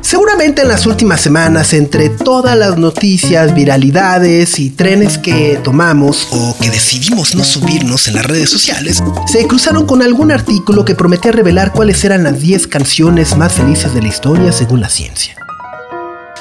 [0.00, 6.56] Seguramente en las últimas semanas, entre todas las noticias, viralidades y trenes que tomamos o
[6.60, 11.32] que decidimos no subirnos en las redes sociales, se cruzaron con algún artículo que prometía
[11.32, 15.36] revelar cuáles eran las 10 canciones más felices de la historia según la ciencia.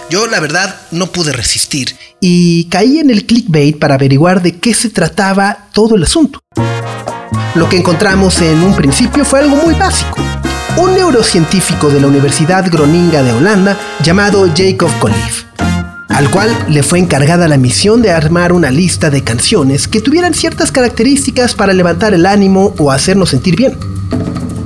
[0.10, 4.74] Yo la verdad no pude resistir y caí en el clickbait para averiguar de qué
[4.74, 6.40] se trataba todo el asunto.
[7.56, 10.27] Lo que encontramos en un principio fue algo muy básico
[10.78, 15.46] un neurocientífico de la Universidad Groninga de Holanda llamado Jacob Colliff,
[16.10, 20.36] al cual le fue encargada la misión de armar una lista de canciones que tuvieran
[20.36, 23.76] ciertas características para levantar el ánimo o hacernos sentir bien.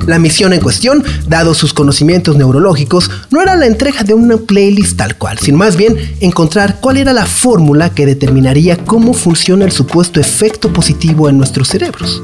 [0.05, 4.97] La misión en cuestión, dado sus conocimientos neurológicos, no era la entrega de una playlist
[4.97, 9.71] tal cual, sino más bien encontrar cuál era la fórmula que determinaría cómo funciona el
[9.71, 12.23] supuesto efecto positivo en nuestros cerebros.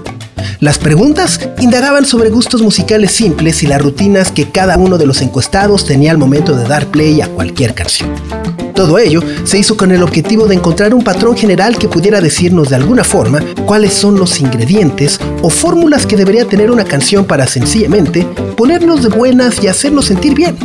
[0.60, 5.22] Las preguntas indagaban sobre gustos musicales simples y las rutinas que cada uno de los
[5.22, 8.10] encuestados tenía al momento de dar play a cualquier canción.
[8.78, 12.70] Todo ello se hizo con el objetivo de encontrar un patrón general que pudiera decirnos
[12.70, 17.48] de alguna forma cuáles son los ingredientes o fórmulas que debería tener una canción para
[17.48, 18.24] sencillamente
[18.56, 20.56] ponernos de buenas y hacernos sentir bien.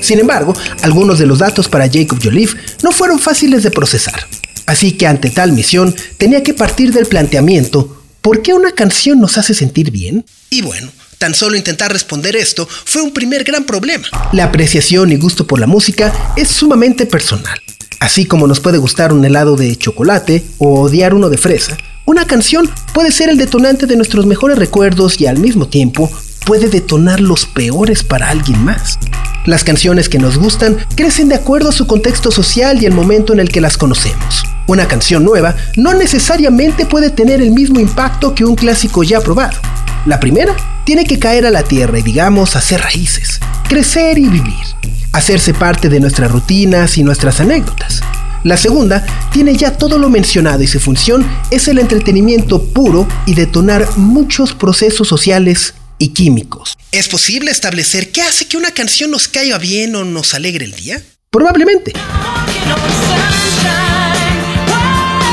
[0.00, 4.26] Sin embargo, algunos de los datos para Jacob Joliffe no fueron fáciles de procesar.
[4.66, 7.91] Así que ante tal misión tenía que partir del planteamiento
[8.22, 10.24] ¿Por qué una canción nos hace sentir bien?
[10.48, 14.06] Y bueno, tan solo intentar responder esto fue un primer gran problema.
[14.32, 17.58] La apreciación y gusto por la música es sumamente personal.
[17.98, 22.24] Así como nos puede gustar un helado de chocolate o odiar uno de fresa, una
[22.24, 26.08] canción puede ser el detonante de nuestros mejores recuerdos y al mismo tiempo
[26.46, 29.00] puede detonar los peores para alguien más.
[29.46, 33.32] Las canciones que nos gustan crecen de acuerdo a su contexto social y el momento
[33.32, 34.44] en el que las conocemos.
[34.66, 39.58] Una canción nueva no necesariamente puede tener el mismo impacto que un clásico ya probado.
[40.06, 44.64] La primera tiene que caer a la tierra y digamos hacer raíces, crecer y vivir,
[45.12, 48.00] hacerse parte de nuestras rutinas y nuestras anécdotas.
[48.44, 53.34] La segunda tiene ya todo lo mencionado y su función es el entretenimiento puro y
[53.34, 56.76] detonar muchos procesos sociales y químicos.
[56.90, 60.72] ¿Es posible establecer qué hace que una canción nos caiga bien o nos alegre el
[60.72, 61.00] día?
[61.30, 61.92] Probablemente.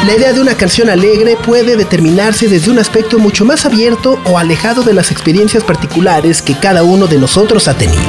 [0.09, 4.39] La idea de una canción alegre puede determinarse desde un aspecto mucho más abierto o
[4.39, 8.01] alejado de las experiencias particulares que cada uno de nosotros ha tenido.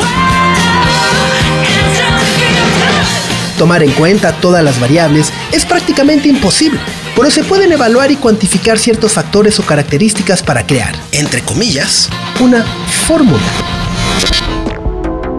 [3.59, 6.81] Tomar en cuenta todas las variables es prácticamente imposible,
[7.15, 12.09] pero se pueden evaluar y cuantificar ciertos factores o características para crear, entre comillas,
[12.41, 12.65] una
[13.07, 13.45] fórmula.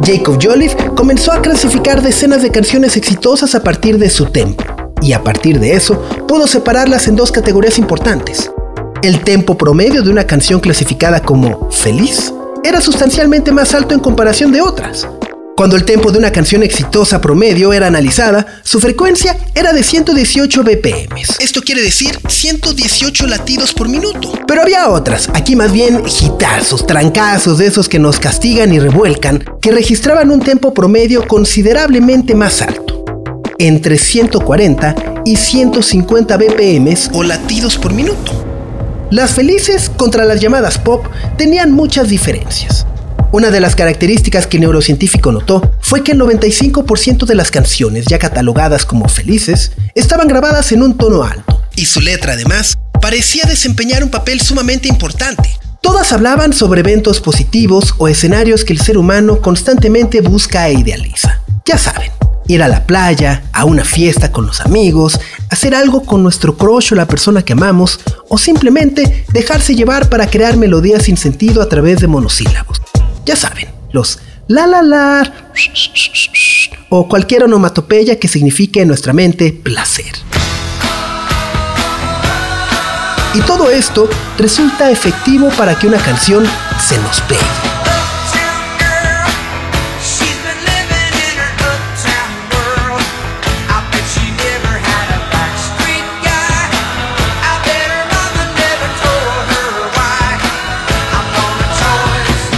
[0.03, 4.63] Jacob Jolliffe comenzó a clasificar decenas de canciones exitosas a partir de su tempo
[5.01, 8.51] y a partir de eso pudo separarlas en dos categorías importantes.
[9.01, 14.51] El tempo promedio de una canción clasificada como feliz era sustancialmente más alto en comparación
[14.51, 15.07] de otras.
[15.55, 20.63] Cuando el tempo de una canción exitosa promedio era analizada, su frecuencia era de 118
[20.63, 21.19] BPM.
[21.39, 24.31] Esto quiere decir 118 latidos por minuto.
[24.47, 29.43] Pero había otras, aquí más bien hitazos, trancazos de esos que nos castigan y revuelcan,
[29.61, 32.80] que registraban un tempo promedio considerablemente más alto
[33.67, 38.31] entre 140 y 150 BPM o latidos por minuto.
[39.11, 41.05] Las felices contra las llamadas pop
[41.37, 42.87] tenían muchas diferencias.
[43.31, 48.05] Una de las características que el neurocientífico notó fue que el 95% de las canciones
[48.05, 53.43] ya catalogadas como felices estaban grabadas en un tono alto, y su letra además parecía
[53.45, 55.49] desempeñar un papel sumamente importante.
[55.81, 61.41] Todas hablaban sobre eventos positivos o escenarios que el ser humano constantemente busca e idealiza.
[61.65, 62.11] Ya saben,
[62.51, 65.19] ir a la playa, a una fiesta con los amigos,
[65.49, 70.27] hacer algo con nuestro crush o la persona que amamos, o simplemente dejarse llevar para
[70.27, 72.81] crear melodías sin sentido a través de monosílabos.
[73.25, 75.33] Ya saben, los la la la
[76.89, 80.11] o cualquier onomatopeya que signifique en nuestra mente placer.
[83.33, 86.45] Y todo esto resulta efectivo para que una canción
[86.85, 87.60] se nos pegue.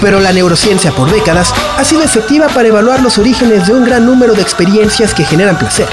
[0.03, 4.05] Pero la neurociencia por décadas ha sido efectiva para evaluar los orígenes de un gran
[4.05, 5.87] número de experiencias que generan placer.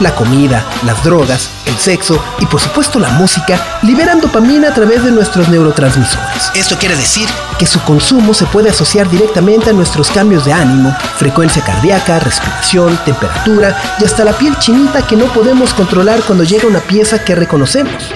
[0.00, 5.04] La comida, las drogas, el sexo y por supuesto la música liberan dopamina a través
[5.04, 6.52] de nuestros neurotransmisores.
[6.54, 7.28] Esto quiere decir
[7.58, 12.98] que su consumo se puede asociar directamente a nuestros cambios de ánimo, frecuencia cardíaca, respiración,
[13.04, 17.34] temperatura y hasta la piel chinita que no podemos controlar cuando llega una pieza que
[17.34, 18.10] reconocemos.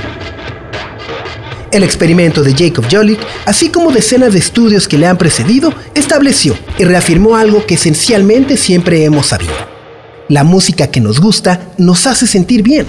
[1.75, 6.57] El experimento de Jacob Jolick, así como decenas de estudios que le han precedido, estableció
[6.79, 9.55] y reafirmó algo que esencialmente siempre hemos sabido.
[10.29, 12.87] La música que nos gusta nos hace sentir bien.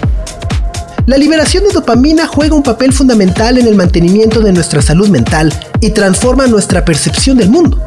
[1.07, 5.51] La liberación de dopamina juega un papel fundamental en el mantenimiento de nuestra salud mental
[5.81, 7.83] y transforma nuestra percepción del mundo.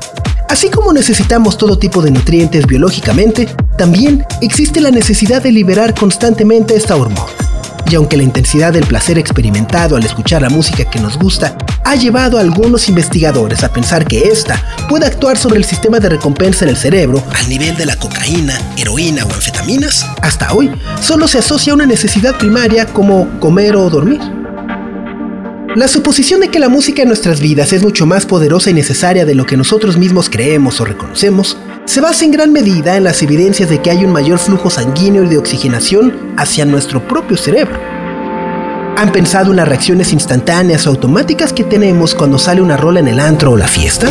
[0.48, 3.46] Así como necesitamos todo tipo de nutrientes biológicamente,
[3.76, 7.47] también existe la necesidad de liberar constantemente esta hormona.
[7.90, 11.94] Y aunque la intensidad del placer experimentado al escuchar la música que nos gusta ha
[11.94, 16.64] llevado a algunos investigadores a pensar que esta puede actuar sobre el sistema de recompensa
[16.64, 20.70] en el cerebro al nivel de la cocaína, heroína o anfetaminas, hasta hoy
[21.00, 24.20] solo se asocia a una necesidad primaria como comer o dormir.
[25.74, 29.24] La suposición de que la música en nuestras vidas es mucho más poderosa y necesaria
[29.24, 31.56] de lo que nosotros mismos creemos o reconocemos
[31.88, 35.24] se basa en gran medida en las evidencias de que hay un mayor flujo sanguíneo
[35.24, 37.80] y de oxigenación hacia nuestro propio cerebro.
[38.98, 43.08] ¿Han pensado en las reacciones instantáneas o automáticas que tenemos cuando sale una rola en
[43.08, 44.06] el antro o la fiesta?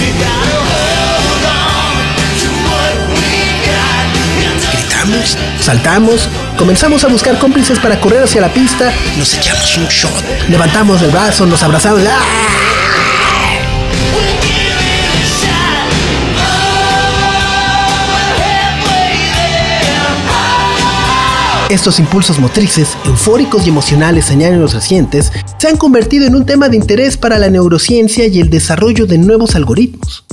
[4.73, 10.49] Gritamos, saltamos, comenzamos a buscar cómplices para correr hacia la pista, nos echamos un shot,
[10.49, 12.01] levantamos el brazo, nos abrazamos.
[12.09, 12.66] ¡ah!
[21.69, 26.69] Estos impulsos motrices, eufóricos y emocionales en años recientes, se han convertido en un tema
[26.69, 30.23] de interés para la neurociencia y el desarrollo de nuevos algoritmos.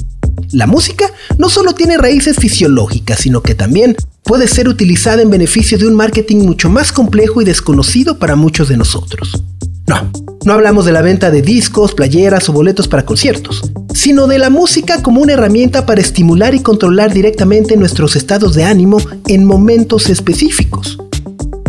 [0.52, 5.76] La música no solo tiene raíces fisiológicas, sino que también puede ser utilizada en beneficio
[5.76, 9.42] de un marketing mucho más complejo y desconocido para muchos de nosotros.
[9.88, 10.12] No,
[10.44, 14.50] no hablamos de la venta de discos, playeras o boletos para conciertos, sino de la
[14.50, 20.08] música como una herramienta para estimular y controlar directamente nuestros estados de ánimo en momentos
[20.08, 20.96] específicos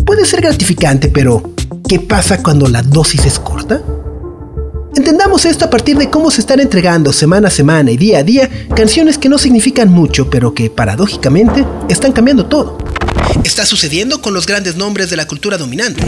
[0.06, 1.42] puede ser gratificante, pero
[1.88, 3.82] ¿qué pasa cuando la dosis es corta?
[4.96, 8.24] Entendamos esto a partir de cómo se están entregando semana a semana y día a
[8.24, 12.78] día canciones que no significan mucho, pero que paradójicamente están cambiando todo.
[13.44, 16.06] Está sucediendo con los grandes nombres de la cultura dominante.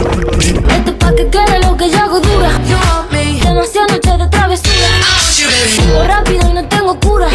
[6.06, 7.28] rápido y no tengo cura.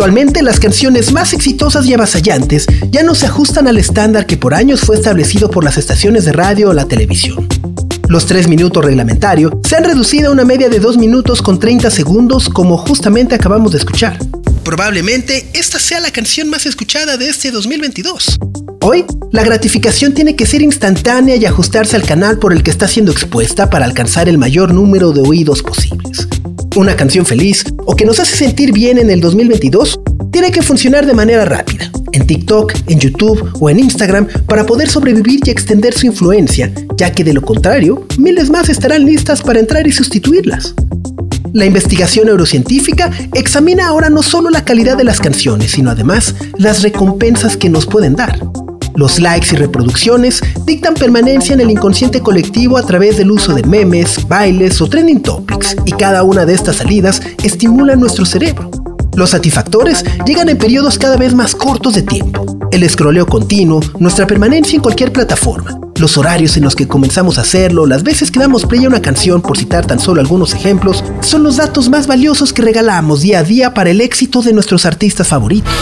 [0.00, 4.54] Actualmente las canciones más exitosas y avasallantes ya no se ajustan al estándar que por
[4.54, 7.46] años fue establecido por las estaciones de radio o la televisión.
[8.08, 11.90] Los tres minutos reglamentario se han reducido a una media de 2 minutos con 30
[11.90, 14.18] segundos como justamente acabamos de escuchar.
[14.64, 18.38] Probablemente esta sea la canción más escuchada de este 2022.
[18.80, 22.88] Hoy, la gratificación tiene que ser instantánea y ajustarse al canal por el que está
[22.88, 26.26] siendo expuesta para alcanzar el mayor número de oídos posibles.
[26.76, 30.00] Una canción feliz o que nos hace sentir bien en el 2022
[30.30, 34.88] tiene que funcionar de manera rápida, en TikTok, en YouTube o en Instagram para poder
[34.88, 39.58] sobrevivir y extender su influencia, ya que de lo contrario, miles más estarán listas para
[39.58, 40.74] entrar y sustituirlas.
[41.52, 46.82] La investigación neurocientífica examina ahora no solo la calidad de las canciones, sino además las
[46.82, 48.38] recompensas que nos pueden dar.
[48.94, 53.62] Los likes y reproducciones dictan permanencia en el inconsciente colectivo a través del uso de
[53.62, 58.70] memes, bailes o trending topics, y cada una de estas salidas estimula nuestro cerebro.
[59.14, 62.46] Los satisfactores llegan en periodos cada vez más cortos de tiempo.
[62.70, 67.42] El escroleo continuo, nuestra permanencia en cualquier plataforma, los horarios en los que comenzamos a
[67.42, 71.04] hacerlo, las veces que damos play a una canción, por citar tan solo algunos ejemplos,
[71.20, 74.86] son los datos más valiosos que regalamos día a día para el éxito de nuestros
[74.86, 75.72] artistas favoritos.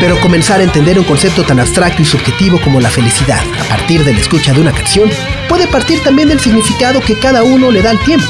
[0.00, 4.04] Pero comenzar a entender un concepto tan abstracto y subjetivo como la felicidad a partir
[4.04, 5.10] de la escucha de una canción
[5.48, 8.26] puede partir también del significado que cada uno le da al tiempo.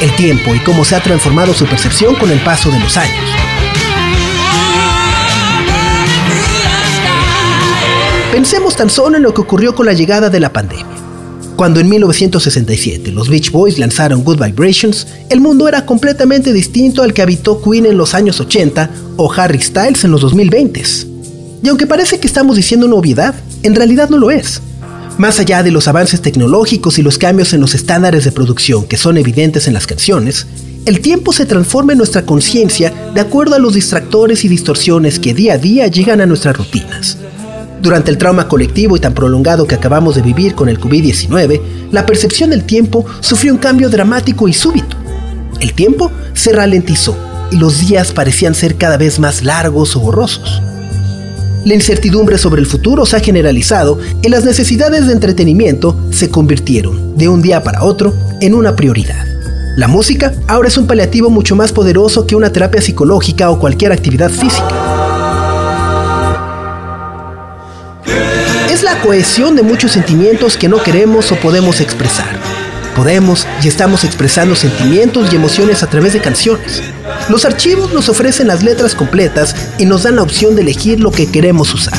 [0.00, 3.24] El tiempo y cómo se ha transformado su percepción con el paso de los años.
[8.30, 10.93] Pensemos tan solo en lo que ocurrió con la llegada de la pandemia.
[11.56, 17.14] Cuando en 1967 los Beach Boys lanzaron Good Vibrations, el mundo era completamente distinto al
[17.14, 20.82] que habitó Queen en los años 80 o Harry Styles en los 2020.
[21.62, 24.60] Y aunque parece que estamos diciendo una obviedad, en realidad no lo es.
[25.16, 28.96] Más allá de los avances tecnológicos y los cambios en los estándares de producción que
[28.96, 30.48] son evidentes en las canciones,
[30.86, 35.34] el tiempo se transforma en nuestra conciencia de acuerdo a los distractores y distorsiones que
[35.34, 37.16] día a día llegan a nuestras rutinas.
[37.84, 42.06] Durante el trauma colectivo y tan prolongado que acabamos de vivir con el COVID-19, la
[42.06, 44.96] percepción del tiempo sufrió un cambio dramático y súbito.
[45.60, 47.14] El tiempo se ralentizó
[47.50, 50.62] y los días parecían ser cada vez más largos o borrosos.
[51.66, 57.18] La incertidumbre sobre el futuro se ha generalizado y las necesidades de entretenimiento se convirtieron,
[57.18, 59.26] de un día para otro, en una prioridad.
[59.76, 63.92] La música ahora es un paliativo mucho más poderoso que una terapia psicológica o cualquier
[63.92, 65.03] actividad física.
[69.04, 72.26] Cohesión de muchos sentimientos que no queremos o podemos expresar.
[72.96, 76.82] Podemos y estamos expresando sentimientos y emociones a través de canciones.
[77.28, 81.10] Los archivos nos ofrecen las letras completas y nos dan la opción de elegir lo
[81.10, 81.98] que queremos usar.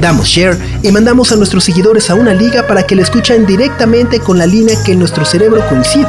[0.00, 4.18] Damos share y mandamos a nuestros seguidores a una liga para que la escuchen directamente
[4.18, 6.08] con la línea que en nuestro cerebro coincide.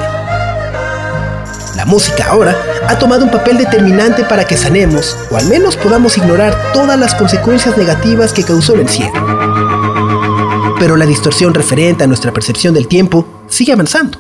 [1.76, 2.56] La música ahora
[2.88, 7.16] ha tomado un papel determinante para que sanemos, o al menos podamos ignorar todas las
[7.16, 9.41] consecuencias negativas que causó el encierro
[10.82, 14.18] pero la distorsión referente a nuestra percepción del tiempo sigue avanzando.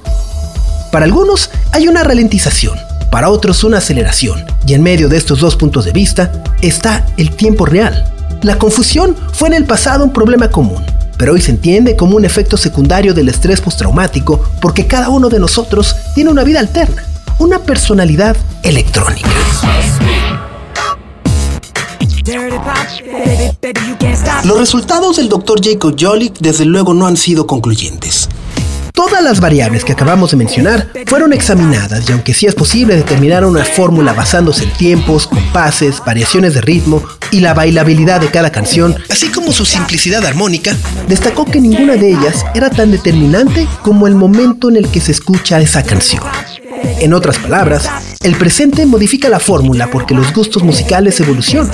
[0.91, 2.77] Para algunos hay una ralentización,
[3.09, 7.31] para otros una aceleración, y en medio de estos dos puntos de vista está el
[7.31, 8.13] tiempo real.
[8.43, 10.85] La confusión fue en el pasado un problema común,
[11.17, 15.39] pero hoy se entiende como un efecto secundario del estrés postraumático porque cada uno de
[15.39, 17.03] nosotros tiene una vida alterna,
[17.39, 19.31] una personalidad electrónica.
[24.43, 25.59] Los resultados del Dr.
[25.63, 28.29] Jacob Jolick desde luego no han sido concluyentes.
[28.93, 33.45] Todas las variables que acabamos de mencionar fueron examinadas y aunque sí es posible determinar
[33.45, 38.95] una fórmula basándose en tiempos, compases, variaciones de ritmo y la bailabilidad de cada canción,
[39.09, 40.75] así como su simplicidad armónica,
[41.07, 45.13] destacó que ninguna de ellas era tan determinante como el momento en el que se
[45.13, 46.23] escucha esa canción.
[46.99, 47.89] En otras palabras,
[48.21, 51.71] el presente modifica la fórmula porque los gustos musicales evolucionan.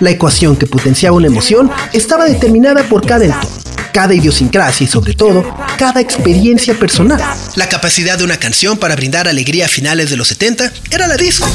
[0.00, 3.48] La ecuación que potenciaba una emoción estaba determinada por cada entorno,
[3.92, 5.44] cada idiosincrasia y sobre todo,
[5.78, 7.20] cada experiencia personal.
[7.54, 11.16] La capacidad de una canción para brindar alegría a finales de los 70 era la
[11.16, 11.46] disco.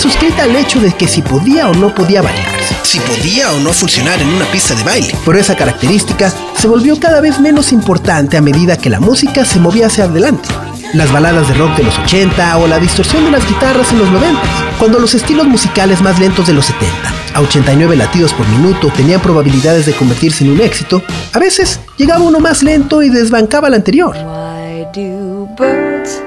[0.00, 3.74] Suscrita al hecho de que si podía o no podía bailar si podía o no
[3.74, 5.14] funcionar en una pista de baile.
[5.22, 9.60] Pero esa característica se volvió cada vez menos importante a medida que la música se
[9.60, 10.48] movía hacia adelante.
[10.94, 14.10] Las baladas de rock de los 80 o la distorsión de las guitarras en los
[14.10, 14.40] 90,
[14.78, 16.94] cuando los estilos musicales más lentos de los 70
[17.34, 21.02] a 89 latidos por minuto tenían probabilidades de convertirse en un éxito,
[21.34, 24.16] a veces llegaba uno más lento y desbancaba el anterior.
[24.16, 26.22] Why do birds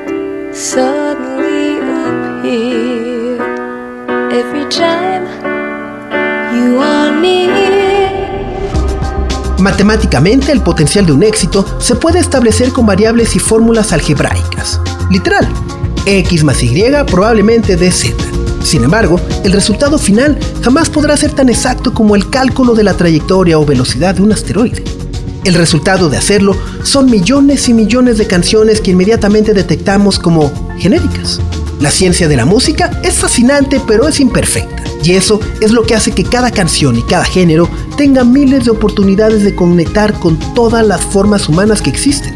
[9.60, 14.80] Matemáticamente, el potencial de un éxito se puede establecer con variables y fórmulas algebraicas.
[15.12, 15.48] Literal,
[16.06, 18.16] x más y probablemente de z.
[18.64, 22.96] Sin embargo, el resultado final jamás podrá ser tan exacto como el cálculo de la
[22.96, 24.84] trayectoria o velocidad de un asteroide.
[25.44, 31.40] El resultado de hacerlo son millones y millones de canciones que inmediatamente detectamos como genéricas.
[31.82, 35.96] La ciencia de la música es fascinante pero es imperfecta, y eso es lo que
[35.96, 40.86] hace que cada canción y cada género tenga miles de oportunidades de conectar con todas
[40.86, 42.36] las formas humanas que existen.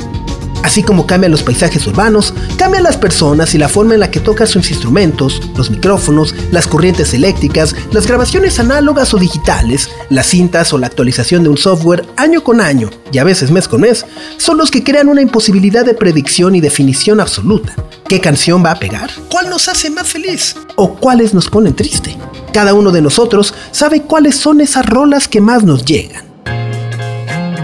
[0.63, 4.19] Así como cambian los paisajes urbanos, cambian las personas y la forma en la que
[4.19, 10.73] tocan sus instrumentos, los micrófonos, las corrientes eléctricas, las grabaciones análogas o digitales, las cintas
[10.73, 14.07] o la actualización de un software año con año y a veces mes con mes,
[14.37, 17.75] son los que crean una imposibilidad de predicción y definición absoluta.
[18.07, 19.09] ¿Qué canción va a pegar?
[19.31, 20.55] ¿Cuál nos hace más feliz?
[20.75, 22.15] ¿O cuáles nos ponen triste?
[22.53, 26.34] Cada uno de nosotros sabe cuáles son esas rolas que más nos llegan.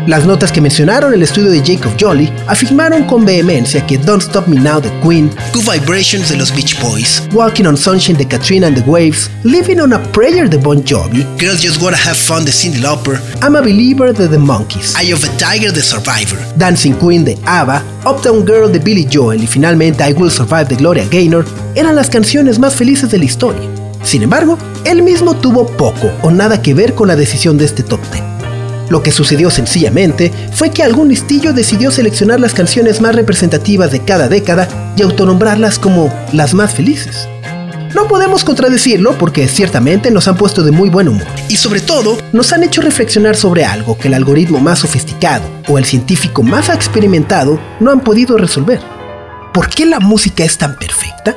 [0.08, 4.48] Las notas que mencionaron el estudio de Jacob Jolly afirmaron con vehemencia que Don't Stop
[4.48, 8.66] Me Now de Queen, Good Vibrations de los Beach Boys, Walking on Sunshine de Katrina
[8.66, 12.44] and the Waves, Living on a Prayer de Bon Jovi, Girls Just Wanna Have Fun
[12.46, 16.40] de Cyndi Lauper, I'm a Believer de The Monkeys, Eye of a Tiger de Survivor,
[16.58, 20.78] Dancing Queen de ABBA, Uptown Girl de Billy Joel y finalmente I Will Survive de
[20.78, 23.70] Gloria Gaynor eran las canciones más felices de la historia.
[24.04, 27.84] Sin embargo, él mismo tuvo poco o nada que ver con la decisión de este
[27.84, 28.31] top 10.
[28.92, 34.02] Lo que sucedió sencillamente fue que algún listillo decidió seleccionar las canciones más representativas de
[34.02, 37.26] cada década y autonombrarlas como las más felices.
[37.96, 42.18] No podemos contradecirlo porque ciertamente nos han puesto de muy buen humor y sobre todo
[42.34, 46.68] nos han hecho reflexionar sobre algo que el algoritmo más sofisticado o el científico más
[46.68, 48.82] experimentado no han podido resolver.
[49.54, 51.34] ¿Por qué la música es tan perfecta?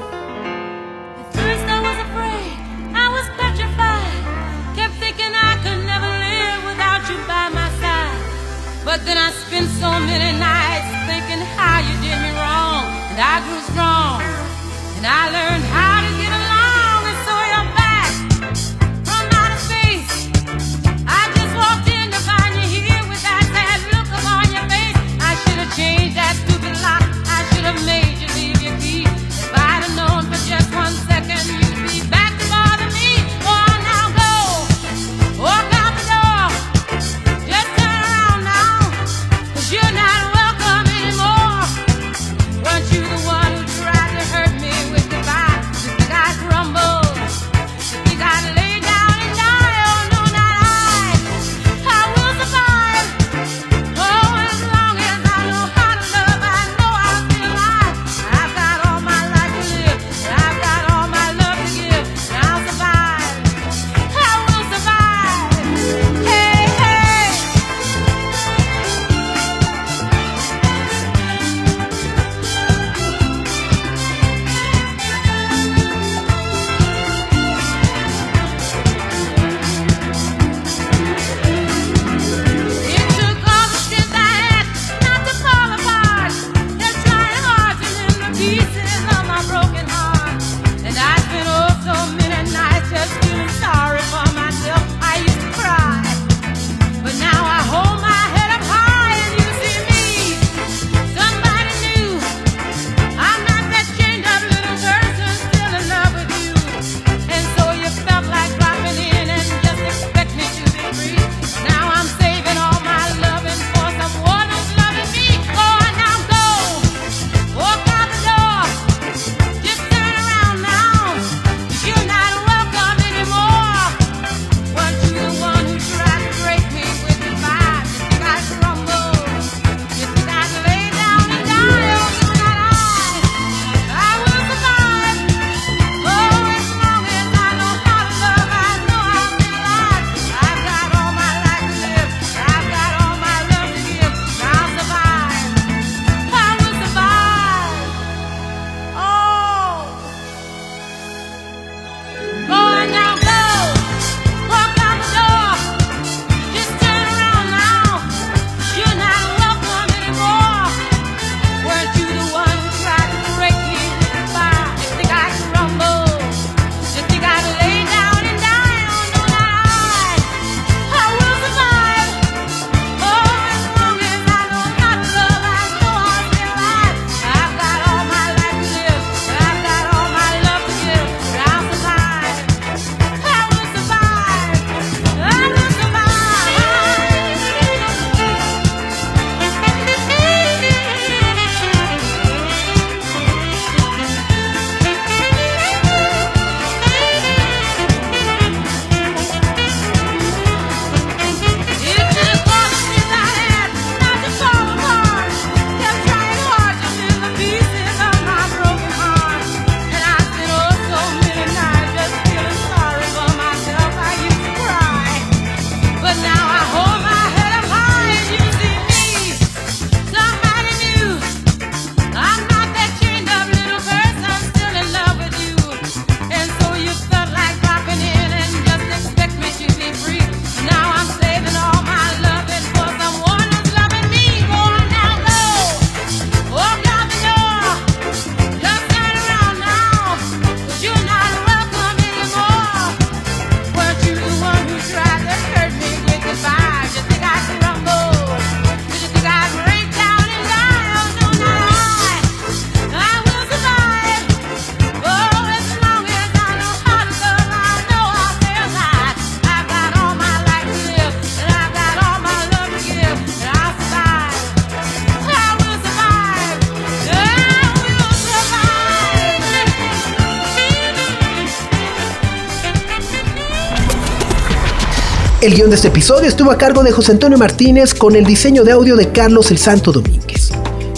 [275.44, 278.64] El guion de este episodio estuvo a cargo de José Antonio Martínez con el diseño
[278.64, 280.50] de audio de Carlos el Santo Domínguez.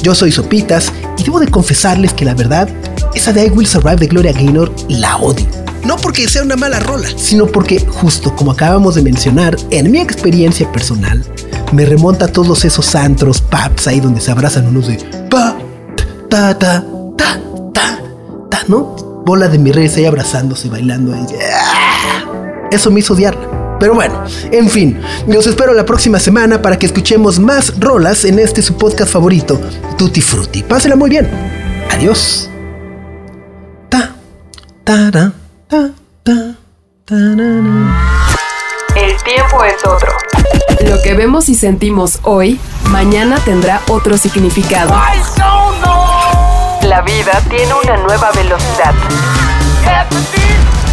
[0.05, 2.69] Yo soy Sopitas y debo de confesarles que la verdad,
[3.13, 5.45] esa de I Will Survive de Gloria Gaynor la odio.
[5.85, 9.99] No porque sea una mala rola, sino porque, justo como acabamos de mencionar, en mi
[9.99, 11.25] experiencia personal,
[11.73, 15.59] me remonta a todos esos antros, pubs ahí donde se abrazan unos de pa,
[16.29, 16.85] ta, ta,
[17.19, 17.41] ta,
[17.75, 18.01] ta,
[18.49, 18.95] ta, ¿no?
[19.27, 21.27] Bola de mi reyes ahí abrazándose, bailando ahí.
[22.71, 23.66] Eso me hizo odiarla.
[23.79, 28.39] Pero bueno, en fin, los espero la próxima semana para que escuchemos más rolas en
[28.39, 29.61] este su podcast favorito,
[29.99, 30.63] Tutti Frutti.
[30.63, 31.29] Pásenla muy bien.
[31.91, 32.49] Adiós.
[33.89, 34.15] Ta,
[34.85, 35.33] ta, ta.
[38.97, 40.09] El tiempo es otro.
[40.89, 42.59] Lo que vemos y sentimos hoy,
[42.89, 44.95] mañana tendrá otro significado.
[46.83, 48.95] La vida tiene una nueva velocidad.